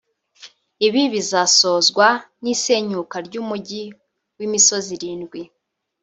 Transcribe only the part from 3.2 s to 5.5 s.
ry’umujyi w’imisozi irindwi